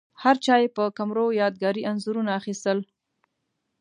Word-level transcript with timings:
هرچا 0.23 0.55
یې 0.61 0.67
په 0.77 0.83
کمرو 0.97 1.25
یادګاري 1.41 1.81
انځورونه 1.91 2.31
اخیستل. 2.39 2.79